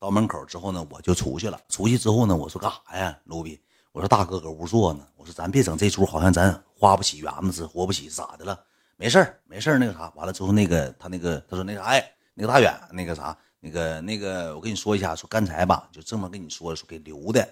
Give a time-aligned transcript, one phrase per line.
[0.00, 1.58] 到门口之后呢，我就出去了。
[1.68, 3.60] 出去之后呢，我说干啥呀，卢比？
[3.92, 5.00] 我说大哥搁屋坐呢。
[5.16, 8.58] 我说咱别整这出，好像咱花不起园子，活不起，咋的了？
[8.96, 17.48] 没事儿，没事儿，那个啥，完了之后，那个他那个他说那啥哎，那个大远那个啥，那个那个，我跟你说一下，说刚才吧，就这么跟你说说给留的，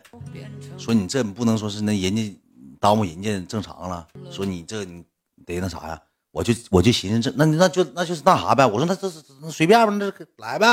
[0.79, 2.41] 说你这不能说是那人家
[2.79, 5.05] 耽误人家正常了，说你这你
[5.45, 6.01] 得那啥呀。
[6.33, 8.67] 我就我就寻思这那那就那就是那啥呗。
[8.67, 10.67] 我说那这是随便吧，那来呗，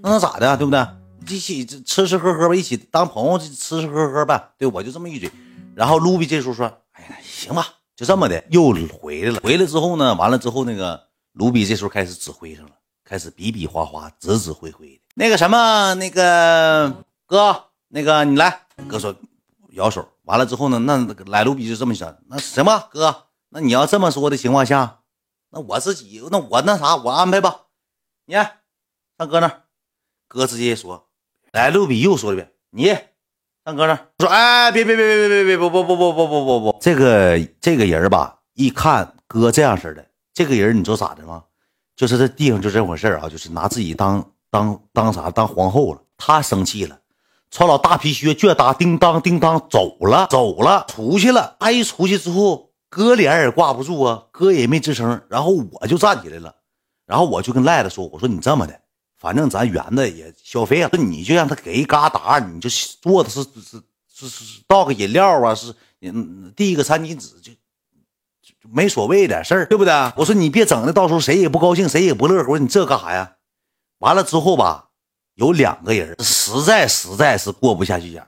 [0.00, 0.80] 那能咋的，对不对？
[1.28, 4.52] 一起吃吃喝喝吧，一起当朋友吃吃喝喝呗。
[4.58, 5.30] 对，我就这么一嘴。
[5.74, 9.40] 然后卢比这时候说：“哎呀，行吧，就这么的。”又回来了。
[9.40, 12.72] 回来之后呢，完了之后那个卢比这时候开始指挥上了，
[13.04, 15.00] 开始比比划划，指指挥挥的。
[15.14, 18.66] 那个什么，那个哥，那个你来。
[18.88, 19.14] 哥说
[19.70, 20.08] 摇手。
[20.24, 20.96] 完了之后呢，那
[21.26, 25.00] 来卢比就这么想，那行吧，哥，那你要这么说的情况下。
[25.50, 27.62] 那我自己，那我那啥，我安排吧。
[28.24, 29.64] 你上哥那，
[30.28, 31.08] 哥直接说，
[31.52, 32.86] 来，卢比又说一遍，你
[33.64, 41.44] 上哥那说，哎，别别别别别别别不不不不不不不不，这个这个人吧，一看哥这样式的，这个人你知道咋的吗？
[41.94, 46.00] 就是这地方就这回事啊，就是拿自己当当当啥当皇后了。
[46.16, 46.98] 他生气了，
[47.50, 51.56] 穿老大皮靴，倔哒叮当叮当走了走了出去了。
[51.60, 52.70] 他一出去之后。
[52.94, 56.54] 哥脸也挂不住啊，哥也没吱声，然后我就站起来了，
[57.06, 58.78] 然后我就跟赖子说：“我说你这么的，
[59.22, 62.68] 反正咱园子也消费了，那你就让他给一嘎达，你就
[63.00, 63.80] 做的是是
[64.12, 67.52] 是是倒个饮料啊，是嗯递个餐巾纸，就
[68.68, 69.92] 没所谓的事儿，对不对？
[70.16, 72.38] 我说你别整的，到时候谁也不高兴，谁也不乐。
[72.40, 73.36] 我说你这干啥呀？
[73.98, 74.88] 完了之后吧，
[75.34, 78.20] 有两个人实在实在是过不下去劲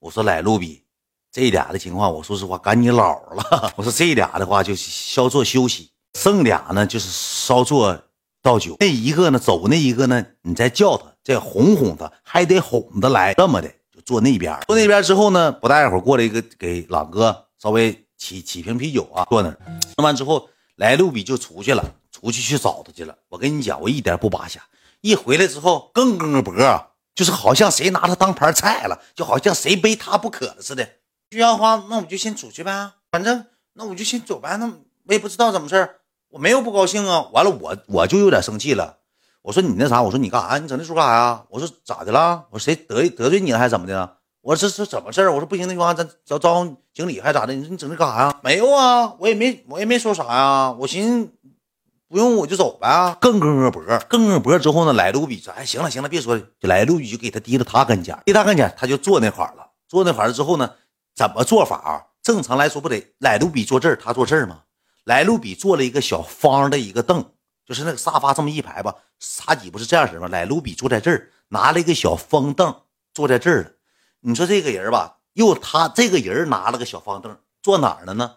[0.00, 0.82] 我说来路比。”
[1.30, 3.72] 这俩的情况，我说实话赶你老了。
[3.76, 7.96] 我说这俩的话就稍作休息，剩俩呢就是稍作
[8.42, 8.76] 倒酒。
[8.80, 13.34] 那一个呢走，那一个呢你再叫他，再哄哄他，还得哄得来。
[13.34, 19.48] 这么的就坐那边，坐那边之后呢，不大一会儿过来一个给朗哥稍微起起瓶啤酒啊，坐那。
[19.96, 23.16] 弄完之后，来路比就出去了，出去去找他去了。
[23.28, 24.60] 我跟你讲，我一点不扒瞎。
[25.00, 26.54] 一回来之后，更更脖，
[27.14, 30.88] 就是好像谁拿他当盘菜了，就好像谁背他不可了似的。
[31.30, 32.92] 需要的话，那我就先出去呗。
[33.10, 34.56] 反正那我就先走呗。
[34.56, 34.66] 那
[35.06, 35.96] 我也不知道怎么事
[36.30, 37.28] 我没有不高兴啊。
[37.32, 38.96] 完了，我我就有点生气了。
[39.42, 40.58] 我说你那啥，我说你干啥？
[40.58, 41.44] 你整那出干啥呀？
[41.48, 42.44] 我说咋的了？
[42.50, 44.16] 我说谁得得罪你了还是怎么的？
[44.42, 47.52] 我说这是怎么事我说不行，那句话咱找招经理还是咋的？
[47.54, 48.40] 你说你整这干啥呀？
[48.42, 50.72] 没有啊，我也没我也没说啥呀。
[50.72, 51.30] 我寻思
[52.08, 53.16] 不用我就走呗。
[53.20, 56.42] 更更个脖，更个脖之后呢，来路比说，哎，行了行了，别说了。
[56.58, 59.70] 就来路比就给他提到他跟前，提他跟前，他就坐那块了。
[59.88, 60.70] 坐那块了之后呢？
[61.14, 62.06] 怎么做法？
[62.22, 64.60] 正常来说不得来路比坐这儿，他坐这儿吗？
[65.04, 67.24] 莱路比坐了一个小方的一个凳，
[67.66, 70.28] 就是那个沙发这么一排吧，茶几不是这样式吗？
[70.28, 72.74] 莱路比坐在这儿，拿了一个小方凳
[73.12, 73.70] 坐在这儿了。
[74.20, 78.36] 你说这个人吧，又他这个人拿了个小方凳坐哪儿了呢？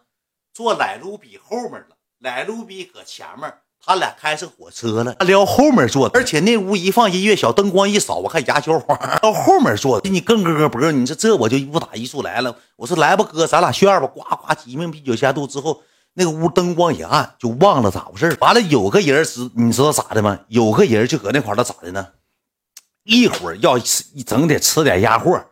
[0.54, 1.98] 坐莱路比后面了。
[2.20, 3.54] 莱路比搁前面。
[3.86, 10.10] 他俩开上火车了，他撩后面坐的，而且那屋一放音乐，小灯光一扫，我看压胶花到后面坐的。
[10.10, 12.56] 你更哥哥脖，你说这我就不打一处来了。
[12.78, 15.82] 我说来吧，哥，咱俩炫吧，呱呱几瓶啤酒下肚之后，
[16.14, 20.40] 那个屋灯光一暗，就忘了咋回事完了，有个人知你知道咋的吗？
[20.48, 22.14] 有个人就搁那块儿，咋的呢？
[23.04, 25.50] 一会儿要吃，整得吃点鸭货。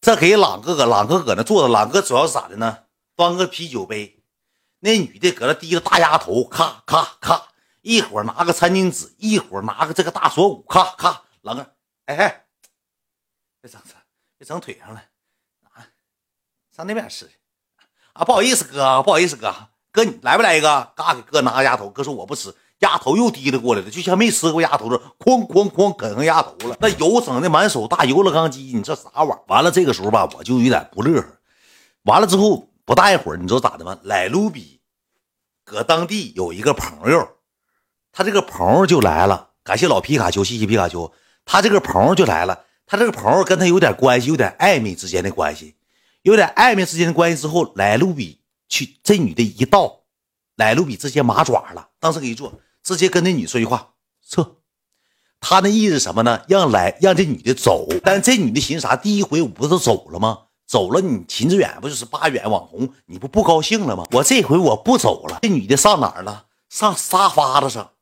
[0.00, 2.84] 这给朗哥哥，朗哥搁那坐着，朗哥主要是咋的呢？
[3.16, 4.22] 端个啤酒杯，
[4.78, 7.48] 那女的搁那低着大鸭头，咔咔咔。
[7.80, 12.46] 一会儿拿个餐巾纸，一会儿拿个这个大锁骨，咔咔，朗哥，哎哎，
[13.60, 13.94] 别整这，
[14.36, 15.02] 别整腿上了，
[15.72, 15.86] 啊，
[16.76, 17.34] 上那边吃去，
[18.12, 19.54] 啊，不好意思哥，不好意思哥，
[19.98, 20.92] 哥你来不来一个？
[20.94, 29.40] 嘎给哥拿个鸭头，哥说我不吃，鸭头又提溜过来了，就像没吃过鸭头似的，哐哐哐啃上鸭头了，那油整的满手大油了钢鸡，你这啥玩意儿？
[29.48, 31.26] 完了这个时候吧，我就有点不乐呵。
[32.04, 33.98] 完了之后不大一会儿，你知道咋的吗？
[34.04, 34.78] 来卢比
[35.64, 37.28] 搁当地有一个朋友。
[38.12, 41.12] 他这个朋友就来了，感谢老皮卡丘，谢谢皮卡丘。
[41.44, 45.74] 他这个朋友就来了，他这个朋友跟他有点关系，有点暧昧之间的关系，
[46.22, 48.37] 有点暧昧之间的关系之后，来路比
[48.68, 50.00] 去这女的一到，
[50.56, 53.94] 来路比直接麻爪了，当时给一坐，直接跟那女说句话
[54.28, 54.56] 撤。
[55.40, 56.42] 他那意思什么呢？
[56.48, 58.96] 让来让这女的走，但这女的寻思啥？
[58.96, 60.46] 第一回我不是走了吗？
[60.66, 62.92] 走了，你秦志远不就是八远网红？
[63.06, 64.04] 你不不高兴了吗？
[64.10, 66.46] 我这回我不走了，这女的上哪儿了？
[66.68, 67.92] 上沙发子上。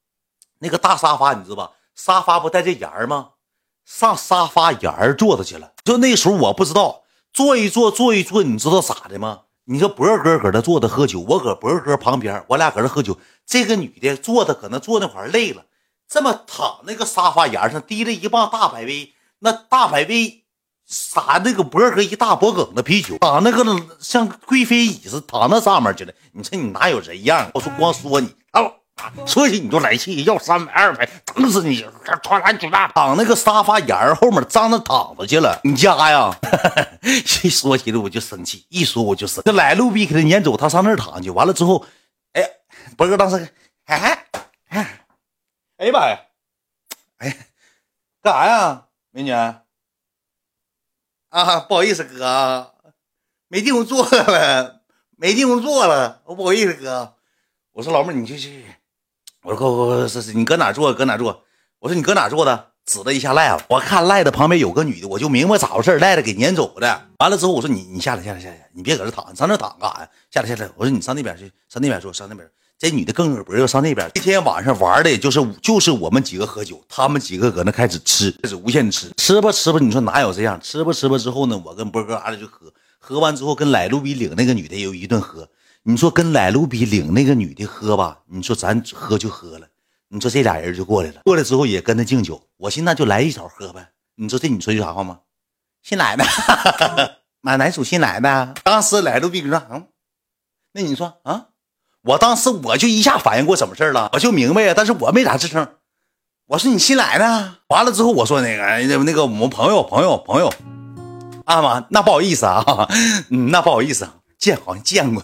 [0.59, 1.73] 那个大沙发你知道吧？
[1.95, 3.33] 沙发不带这沿儿吗？
[3.85, 5.75] 上沙发沿儿坐着去了。
[5.85, 7.03] 就那时候我不知道，
[7.33, 9.43] 坐一坐，坐一坐，你知道咋的吗？
[9.69, 13.19] 你说博哥搁那坐着喝酒，我搁博哥旁边，我俩搁这喝酒。
[13.45, 15.65] 这个女的坐的可能坐那块累了，
[16.09, 20.45] 这么躺那个沙发沿上，提了一棒大百威，那大百威
[20.87, 23.65] 撒那个博哥一大脖梗子啤酒，躺那个
[23.99, 26.12] 像贵妃椅子躺那上面去了。
[26.31, 27.51] 你说你哪有人样？
[27.55, 28.62] 我说光说你啊，
[29.27, 31.85] 说起你就来气，要三百二百，整死你！
[32.23, 35.61] 穿蓝酒大躺那个沙发沿儿后面，张那躺着去了。
[35.65, 36.35] 你家呀？
[37.03, 39.43] 一说起来我就生气，一说我就生。
[39.45, 41.31] 这来路比给他撵走，他上那儿躺去。
[41.31, 41.85] 完了之后，
[42.33, 42.43] 哎，
[42.97, 43.37] 博哥当时，
[43.85, 44.27] 哎
[44.69, 45.01] 哎，
[45.77, 46.21] 哎呀妈呀，
[47.19, 47.37] 哎，
[48.23, 49.31] 干啥呀，美女？
[51.29, 52.75] 啊，不好意思，哥，
[53.49, 54.81] 没地方坐了，
[55.17, 57.15] 没地方坐了，我不好意思，哥。
[57.73, 58.65] 我说老妹儿，你去去。
[59.47, 60.93] 我说哥哥哥，是是，你搁哪坐？
[60.93, 61.45] 搁哪坐？
[61.79, 62.67] 我说你搁哪坐的？
[62.85, 67.03] 指了一下赖子，我看赖子旁边有个女的，我就明白咋回事赖子给撵走的。
[67.19, 70.09] 完了之后，我说你你下来下来下来，你别搁这躺，你上那躺干啥呀？
[70.33, 70.69] 下来下来。
[70.75, 72.45] 我说你上那边去，上那边坐，上那边。
[72.77, 74.11] 这女的更恶脖，要上那边。
[74.17, 79.79] 那天晚上玩的也就是就是我们几个喝酒，他们几个搁那开始吃，开始无限吃，吃吧吃吧。
[79.81, 80.61] 你说哪有这样？
[80.61, 85.49] 吃吧吃吧之后呢，我跟波哥俺俩就喝，喝完之后跟来路比领那个女的又一顿喝。
[85.88, 89.69] 你说跟来路比领那个女的喝吧，你说咱喝就喝了。
[90.09, 92.43] 你说这俩人就过来了，过来之后也跟他敬酒。
[92.56, 93.91] 我寻思那就来一勺喝呗。
[94.17, 95.21] 你说这你说句啥话吗？
[95.85, 96.25] 新来的，
[97.41, 98.55] 买哪组新来的？
[98.65, 99.87] 当时来路比说，嗯，
[100.73, 101.47] 那你说啊？
[102.03, 105.69] 我当时我就一下反应过什么事了，我就明白呀，但是我没咋吱声。
[106.49, 110.53] 我说你新来的，完了之后我说那个那个我们朋友朋友朋友，
[111.44, 112.88] 啊妈，那不好意思啊，
[113.31, 114.09] 嗯，那不好意思。
[114.47, 115.21] 见好像见过，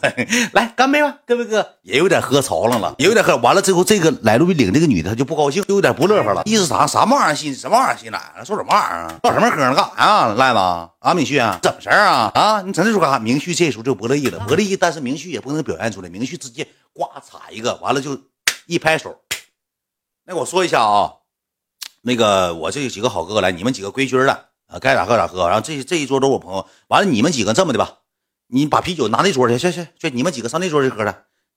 [0.52, 3.36] 来干杯吧，各位哥也有点喝潮了了，也有点喝。
[3.36, 6.42] 完了之后，这个来路比领这个女的，她就不高兴，就有点不乐呵了。
[6.44, 6.84] 意思啥？
[6.88, 7.54] 什么玩意儿新？
[7.54, 8.20] 什么玩意儿新来？
[8.44, 9.20] 说什么玩意儿啊？
[9.22, 9.74] 唠什么嗑呢？
[9.76, 10.34] 干啥呀？
[10.34, 12.32] 赖子啊，明旭啊，怎么事儿啊？
[12.34, 13.20] 啊，你整这时候干啥？
[13.20, 16.08] 明旭这时候就不乐意了，不乐意，但是明旭也不能表现出来。
[16.08, 18.18] 明旭直接呱嚓一个，完了就
[18.66, 19.14] 一拍手。
[20.26, 21.12] 那我说一下啊，
[22.02, 25.46] 那个我这几个好哥哥来，你们几个归居了啊，该咋喝咋喝。
[25.46, 27.98] 然后这这一桌都是我朋友，完了你们几个这么的吧。
[28.54, 31.14] 你把啤酒拿那桌去，去去去，你们几个上那桌去喝去。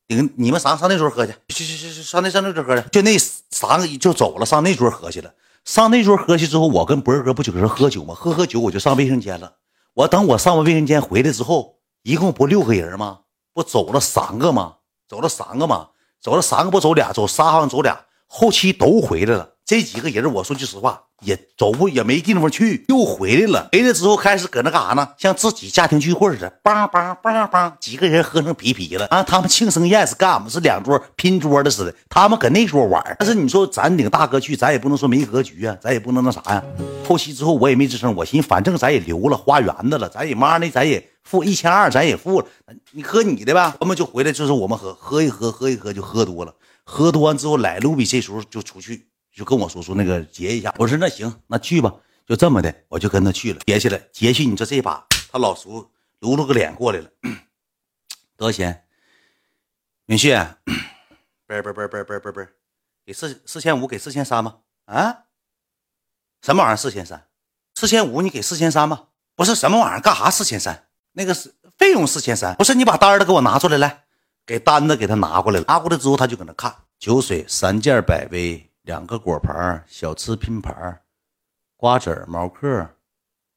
[0.08, 2.88] 你们你们仨上那桌喝去，去去去去，上那上那桌喝去。
[2.90, 5.34] 就那三个就走了，上那桌喝去了。
[5.66, 8.14] 上那桌喝去之后，我跟博哥不就搁这喝酒吗？
[8.14, 9.54] 喝喝酒，我就上卫生间了。
[9.94, 13.22] 我等我上完卫生间回来之后，一共不六个人吗？
[13.54, 14.76] 不走了三个吗？
[15.08, 15.90] 走了三个吗？
[16.22, 19.55] 走了三个不走俩，走仨好像走俩，后期都回来了。
[19.66, 23.70] 这几个人，我说句实话，也走不也没地方去，又回来了。
[23.72, 25.10] 回来之后开始搁那干啥呢？
[25.18, 29.24] 像自己家庭聚会似的，梆梆梆梆，几个人喝成皮皮了啊！
[29.24, 30.48] 他们庆生宴是干么？
[30.48, 33.04] 是两桌拼桌的似的，他们搁那桌玩。
[33.18, 36.64] 但是你说咱领大哥去，咱也不能说没格局啊，咱也不能那啥呀。
[37.04, 42.46] 后期之后我也没吱声，我寻思反正咱也留了花园子了，咱也妈的咱也付一千二，咱也付了。
[42.92, 46.54] 你喝你的呗，我们就回来，就是我们喝，喝一喝，喝一喝就喝多了。
[46.84, 49.08] 喝多完之后，来卢比这时候就出去。
[49.36, 51.94] 就跟我说说那个结一下，我说那行，那去吧，
[52.26, 54.46] 就这么的，我就跟他去了，结去了，结去。
[54.46, 57.10] 你说这把他老叔撸了个脸过来了，
[58.38, 58.86] 多少钱？
[60.06, 60.34] 明旭，
[61.46, 62.48] 不不不不不不不，
[63.06, 64.60] 给四四千五，给四千三吧。
[64.86, 65.26] 啊？
[66.42, 66.78] 什么玩意儿？
[66.78, 67.28] 四千三？
[67.74, 69.08] 四千五你给四千三吧？
[69.36, 70.00] 不是什么玩意儿？
[70.00, 70.32] 干啥？
[70.32, 70.88] 四千三？
[71.12, 72.56] 那个是费用四千三？
[72.56, 74.06] 不是你把单子给我拿出来，来，
[74.46, 75.66] 给单子给他拿过来了。
[75.68, 78.72] 拿过来之后，他就搁那看酒水三件百威。
[78.86, 81.02] 两个果盘，小吃拼盘，
[81.76, 82.88] 瓜子毛嗑，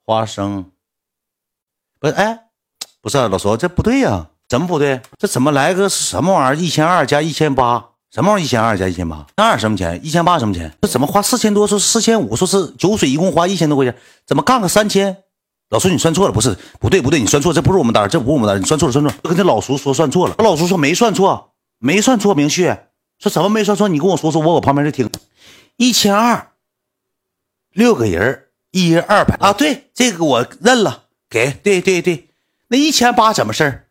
[0.06, 0.64] 花生。
[2.00, 2.46] 不是，哎，
[3.02, 4.30] 不是老叔这不对呀？
[4.48, 5.02] 怎么不对？
[5.18, 6.56] 这怎么来个什么玩意儿？
[6.56, 8.44] 一千二加一千八，什么玩意儿？
[8.46, 10.00] 一千二加一千八，那什么钱？
[10.02, 10.74] 一千八什么钱？
[10.80, 11.66] 这怎么花四千多？
[11.66, 15.24] 说四千五，说是酒水一共花一千多块钱，怎么干个三千？
[15.68, 19.18] 老叔，你算错了，不是，不对，不对，你算错，这不是我们单，这不是我们单，你算错了，算错，了。
[19.24, 20.34] 跟这老叔说算错了。
[20.38, 22.74] 我老叔说没算错，没算错，明旭。
[23.18, 23.74] 说什么没说？
[23.74, 23.88] 说？
[23.88, 25.10] 你跟我说说，我搁旁边就听。
[25.76, 26.52] 一千二，
[27.70, 29.52] 六个人一人二百啊！
[29.52, 31.52] 对，这个我认了，给。
[31.52, 32.28] 对对对，
[32.68, 33.88] 那一千八怎么事儿？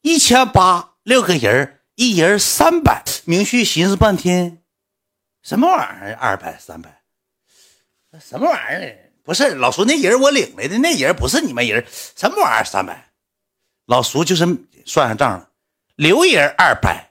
[0.00, 3.04] 一千八，六个人一人三百。
[3.24, 4.62] 明旭寻思半天，
[5.42, 5.78] 什么玩
[6.08, 6.16] 意儿？
[6.16, 7.02] 二百三百？
[8.18, 9.12] 什么玩意儿？
[9.22, 11.84] 不是老叔，那人我领来的，那人不是你们人。
[12.16, 12.64] 什么玩意儿？
[12.64, 13.10] 三百？
[13.84, 14.46] 老叔就是
[14.86, 15.50] 算上账了，
[15.96, 17.07] 留人二百。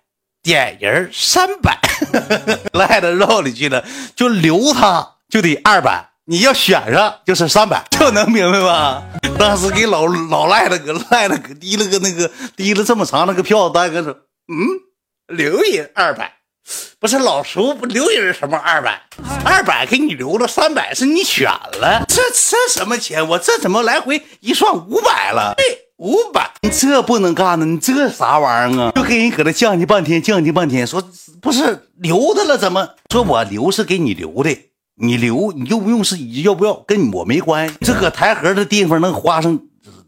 [0.48, 1.78] 点人三百，
[2.72, 3.84] 赖到肉里去了，
[4.16, 9.04] 就留他就得二百，你要选上就是三百，这能明白吗？
[9.38, 14.14] 当时给老老赖了个赖了个提了个那个提了这么长那个票单，搁说
[14.48, 16.36] 嗯，留人二百，
[16.98, 19.02] 不是老叔不留人什么二百，
[19.44, 23.28] 二百给你留了三百是你选了，这这什么钱？
[23.28, 25.56] 我这怎么来回一算五百了？
[25.58, 25.87] 对。
[25.98, 27.66] 五百，你这不能干呢！
[27.66, 28.92] 你这啥玩意儿啊？
[28.96, 31.04] 就跟人搁那犟唧半天，犟唧半天，说
[31.42, 34.56] 不是留他了，怎么说我留是给你留的？
[35.00, 37.76] 你留，你用不用是要不要跟我没关系。
[37.82, 39.60] 这搁台河的地方能花上。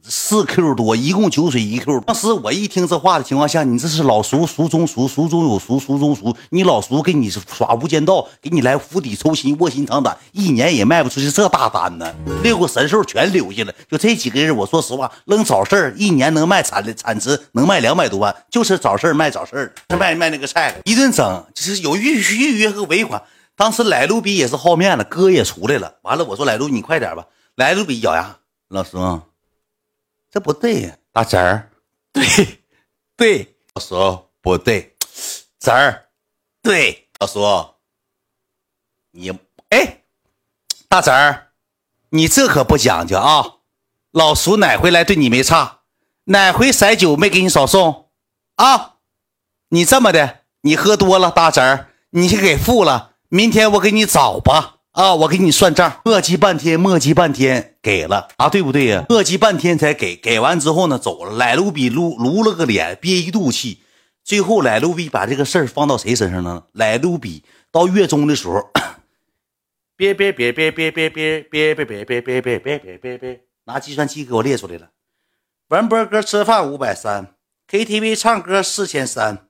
[0.04, 2.00] 四 Q 多，一共酒水一 Q。
[2.02, 6.36] 当时我一听这话的情况下，你这是老熟熟中熟，熟中有熟，熟中熟。
[6.50, 12.14] 你老熟给你耍无间道，给你来釜底抽薪，卧薪尝胆，一年也卖不出去这大单呢。
[12.44, 14.56] 六个神兽全留下了，就这几个人。
[14.56, 23.22] 我说实话，扔早市一年能卖产的产值能卖两百多万，就是早市卖早市，卖卖那个菜一顿整，就是有预预约和尾款。
[23.56, 25.96] 当时来路比也是好面子，哥也出来了。
[26.04, 27.26] 完了，我说来路你快点吧。
[27.56, 28.38] 来路比咬牙，
[28.70, 29.29] 老叔。
[30.32, 31.72] 这不对呀，大侄儿，
[32.14, 32.24] 对，
[33.18, 34.96] 对，我说不对，
[35.60, 36.10] 侄儿，
[36.62, 37.42] 对，老叔，
[39.12, 39.32] 你
[39.70, 40.04] 哎，
[40.88, 41.52] 大侄儿，
[42.10, 43.56] 你这可不讲究啊！
[44.12, 45.82] 老叔哪回来对你没差？
[46.26, 48.10] 哪回塞酒没给你少送
[48.56, 48.98] 啊？
[49.70, 54.79] 你这么的，你喝多了，大侄儿，你先给付了，明天我给你找吧。
[54.92, 55.14] 啊！
[55.16, 59.06] 我给你算账，磨叽半天，磨叽半天，给了啊，对不对呀？
[59.08, 61.38] 磨叽半天才给，给完之后呢，走了。
[61.38, 63.82] 来路比撸撸了个脸，憋一肚气。
[64.24, 66.64] 最后，来路比把这个事儿放到谁身上呢？
[66.74, 68.72] 来路比到月中的时候，
[69.96, 74.90] 别别别别别别别别别别别别别别别别，拿计算器给我列出来了。
[75.70, 77.36] 文波哥吃饭五百三
[77.70, 79.48] ，KTV 唱歌四千三，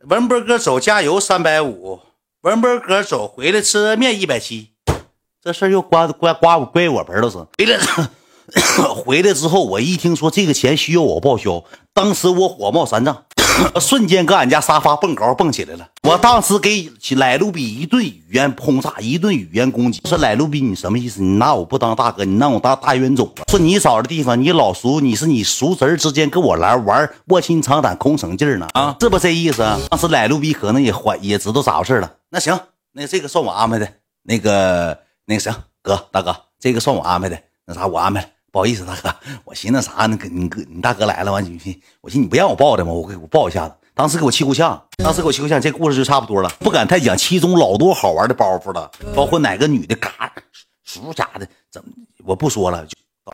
[0.00, 2.00] 文波哥走加油三百五。
[2.42, 4.68] 文波哥走回来吃面一百七，
[5.42, 7.38] 这事儿又刮刮刮我怪我盆了是。
[7.58, 7.76] 回来
[8.94, 13.24] 回来之后，我一听说这个钱需要我报销，当时我火冒三丈。
[13.80, 20.02] 瞬间搁俺家沙发蹦高蹦起来了，我当时给来路比一顿语言轰炸，一顿语言攻击。
[20.04, 21.22] 说来路比你什么意思？
[21.22, 23.48] 你拿我不当大哥，你拿我当大冤种啊？
[23.48, 28.68] 说你找的地方，你老叔，你是你叔侄之间跟我来玩卧薪尝胆空城劲儿呢？
[28.74, 29.62] 啊，是不这意思？
[29.88, 32.12] 当时来路比可能也怀也知道咋回事了。
[32.28, 32.58] 那行，
[32.92, 33.88] 那这个算我安排的。
[34.22, 37.40] 那个那个行，哥大哥，这个算我安排的。
[37.64, 38.32] 那啥，我安排。
[38.50, 39.14] 不好意思，大哥，
[39.44, 40.18] 我寻思啥呢？
[40.30, 42.92] 你哥，你大哥来了，完你我寻思你不让我抱的吗？
[42.92, 43.74] 我给我抱一下子。
[43.94, 47.16] 当时给我气够呛，当时给我气够呛，这故事就差不多了，不敢太讲。
[47.16, 50.32] 其中老多好玩的包袱了，包括哪个女的嘎
[50.84, 51.90] 叔啥的，怎么
[52.24, 52.86] 我不说了。